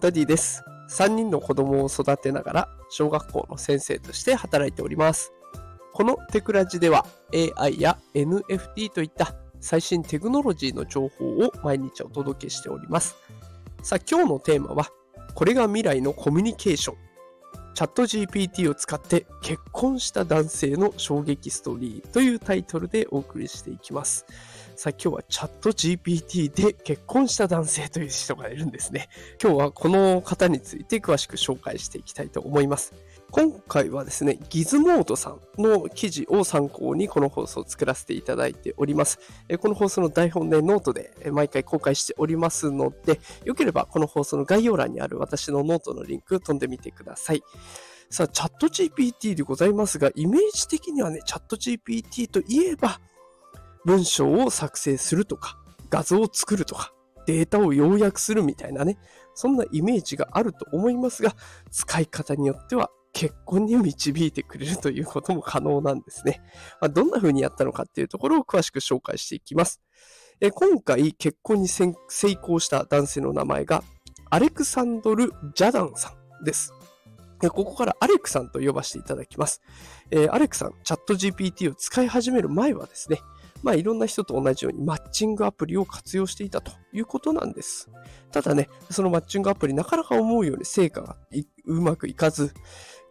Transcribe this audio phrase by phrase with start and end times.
[0.00, 0.64] ダディです。
[0.88, 5.32] 3人の子供を育てながら小学校の先生として働いております。
[5.92, 7.06] このテクラジでは
[7.58, 13.16] AI や NFT といった最新テクノロジーの情報を毎日お届けしております。
[13.82, 14.88] さあ今日のテーマは
[15.34, 17.09] これが未来のコミュニケーション。
[17.80, 24.26] チャット GPT を使って結婚した男性の衝撃ストーリーというタイトルでお送りしていきます。
[24.76, 29.08] さあ今日はチャット GPT で結婚した男性という人がいるんですね。
[29.42, 32.92] 今日はこの方について詳しく紹介していきたいと思います。
[33.32, 39.20] 今回はですね、 Gizmodo さんの記事を参考にこの放送を作らせていただいております。
[39.60, 47.42] この放送の台本でノートで毎回公開しておりますので、よければこの放送の概要欄にある私のノートのリンク飛んでみてください。
[48.10, 53.00] さあ、チャット GPT でございますが、イメージ的にはね、チャット GPT といえば、
[53.84, 55.56] 文章を作成するとか、
[55.88, 56.92] 画像を作るとか、
[57.26, 58.98] データを要約するみたいなね、
[59.34, 61.36] そんなイメージがあると思いますが、
[61.70, 66.40] 使い方によっては結婚に導いてくれるということも可能なんですね。
[66.80, 69.80] まあ、どんな風にやったのかっていうところを詳しく紹介していきます。
[70.40, 71.94] え今回結婚に成
[72.42, 73.84] 功した男性の名前が
[74.30, 76.72] アレクサンドル・ジャダンさんです。
[77.40, 79.60] ここからアレクさんと呼ばせていただきます。
[80.10, 83.20] えアレクさん、チャット GPT を使い始める前はですね、
[83.62, 87.90] まあいろんな人と同じようにマッチングアプリを活用していたということなんです。
[88.30, 91.16] ただね、そのマッチングアプリなかなか思うように成果が
[91.66, 92.52] うまくいかず、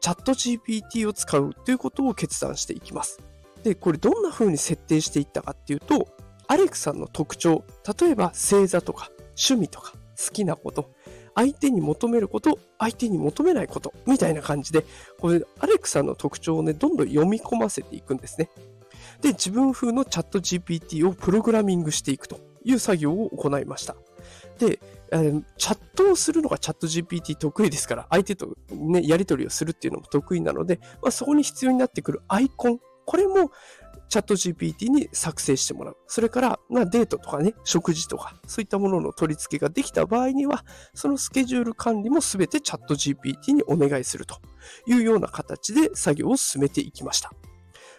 [0.00, 3.20] チャット GPT を使うということを決断していきます。
[3.62, 6.08] で、これどんな風に設定していったかっていうと、
[6.46, 7.64] アレクさんの特徴、
[8.00, 10.90] 例えば星座とか趣味とか好きなこと、
[11.34, 14.84] 相手に求めること、相手に求めないこと、みたいな感じで、
[15.20, 18.50] これ、アレクさんの特徴をね、どんどん読み込ませていくんですね。
[19.20, 23.94] で、自分風のチャット GPT をプログラミングしていくという作業を行いました。
[24.58, 24.80] で、
[25.56, 33.50] チャットをするのがチャット GPT 得意ですから、相手とね、やり取りをするっていうのも得意なので、まあ、そこに必要になってくるアイコン、これも
[34.08, 35.96] チャット GPT に作成してもらう。
[36.06, 40.64] それから、まあ、デートとかね、食事とか、そういったものの取り付けができた場合には、
[40.94, 44.40] そのスケジュール管理もすべてチャット GPT にお願いすると
[44.86, 47.32] いうような形で作業を進めていきました。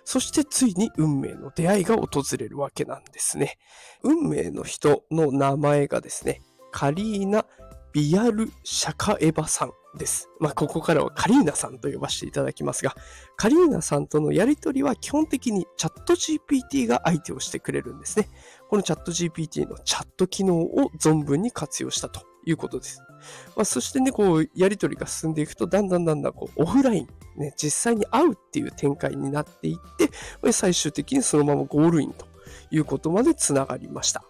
[0.04, 3.60] そしてついに運命の出会いが訪れるわけなんですね。
[4.02, 7.46] 運命の人の名前がですね、カリーナ・
[7.92, 10.30] ビアル・シャカエバさんです。
[10.40, 12.96] まあ、ここからはカリーナさんと呼ばせていただきますが、
[13.36, 18.30] カリーナさんとのやりとりは基本的にチャット GPT が相手をしてくれるんですね。
[18.70, 23.02] このチャット GPT のチャット機能を存分に活用したということです。
[23.56, 27.08] まあ、そしてね、こう、やりとりが進んでいくと、だんだんだんだんこう、オフライン、
[27.38, 32.26] ね、実際に会うっていう展開になっていって、最終的にそのままゴールインと
[32.72, 34.24] いうことまでつながりました。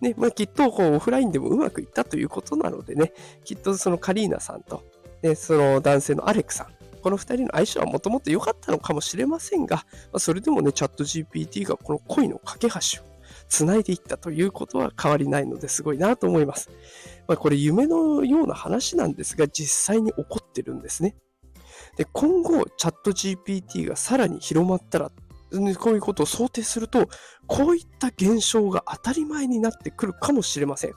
[0.00, 3.12] ね、まあ、きっとこうオフラインでもうまくいったということなのでね、
[3.44, 4.82] きっとそのカリーナさんと、
[5.22, 6.66] ね、その男性のアレクさん、
[7.02, 9.82] この二人の相性はもともと良かったのかもしれませんが、ま
[10.14, 13.08] あ、それでもね、チャット GPT がこの恋の架け橋を
[13.48, 16.70] 繋いでいったということは変わりないのですごいなと思います。
[17.26, 21.14] まあ、これ夢のような話なんですが、実際に起こってるんですね。
[21.96, 25.10] で、今後、チャット GPT がさらに広まったら、
[25.78, 27.08] こういうことを想定すると、
[27.46, 30.92] こういった現象が当たり前になってくるかもしれません。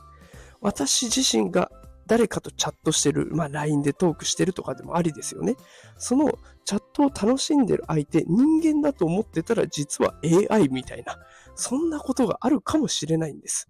[0.61, 1.71] 私自身が
[2.07, 5.55] 誰かとチャットしてる、まあ LINE でトークしてるとかでもありですよね。
[5.97, 6.31] その
[6.65, 10.15] チャットを楽しんでる相手、人間だと思ってたら実は
[10.49, 11.17] AI みたいな、
[11.55, 13.69] そんなことがあるかもしれないんです。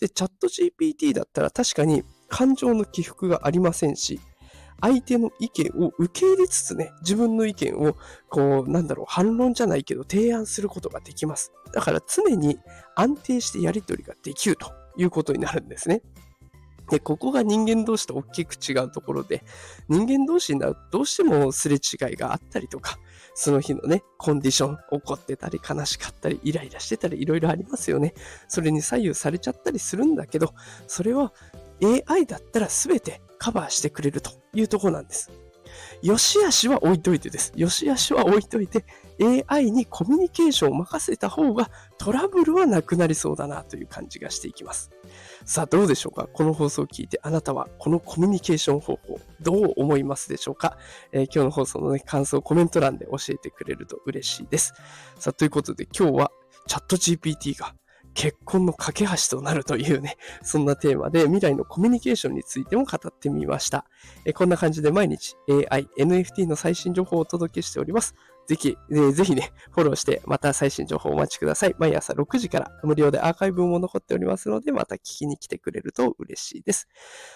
[0.00, 4.20] で、チャット GPT だったら確かに感情の起伏がありませんし、
[4.82, 7.96] 相手の意見を受け入れつつね、自分の意見を、
[8.28, 11.52] こう、なんだろう、反論じゃないけど提案することができます。
[11.72, 12.58] だから常に
[12.96, 16.02] 安定してやり取りができるということになるんですね。
[16.90, 19.44] で、ここが人間同士と大きく違うところで、
[19.88, 22.98] 人間同士になるとどうしてもすれ違いがあったりとか、
[23.34, 28.14] その日のね、コンディション、怒ってたり、悲しかったり、イライラしてたり、いろいろありますよね。
[28.48, 30.52] それに左右されちゃったりするんだけど、
[30.86, 31.32] それは
[31.82, 35.30] AI だったら全てカバーしてくれるというところなんです。
[36.02, 37.52] よしあしは置いといてです。
[37.56, 38.84] よしあしは置いといて、
[39.48, 44.90] AI にコミュニケーションを任せた方がトラブルはなくなりそうだなという感じがしていきます。
[45.44, 46.28] さあどうでしょうか？
[46.32, 50.76] この放送を聞いてあなたはこのコミュニケーション方法どう思いますでしょうか、
[51.12, 54.74] えー、今日の放送の、ね、感想コメント欄で教えてくれると嬉しいです。
[55.18, 56.32] さあということで今日は
[56.66, 57.74] チャット GPT が
[58.14, 63.86] 結婚の架け橋となるというね、そんなテーマで未来のコミュニケーションについても語ってみました。
[64.24, 65.36] えこんな感じで毎日
[65.70, 68.14] AI、NFT の最新情報をお届けしております。
[68.46, 71.74] ぜひ、えーぜひね、フォローして、また最新情報をお待ちください。
[71.78, 76.88] 毎朝6時から無料でアーカイブも残っておりますので、また聞きに来てくれると嬉しいです。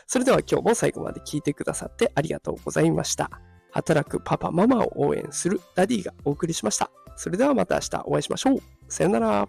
[0.07, 3.31] それでは今日も最後まで聞いてくださってありがとうございました。
[3.71, 6.91] 働くパパ、ママを応援するダディがお送りしました。
[7.17, 8.59] それではまた明日お会いしましょう。
[8.89, 9.49] さよなら。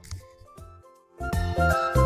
[1.57, 1.96] Bye.